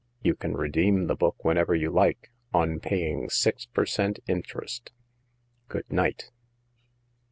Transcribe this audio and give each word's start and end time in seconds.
You 0.23 0.33
can 0.33 0.55
redeem 0.57 1.07
thcN 1.07 1.19
book 1.19 1.45
whenever 1.45 1.75
you 1.75 1.91
like, 1.91 2.31
on 2.55 2.79
paying 2.79 3.29
six 3.29 3.67
per 3.67 3.85
cent, 3.85 4.17
interest. 4.27 4.91
Good 5.67 5.91
night." 5.91 6.31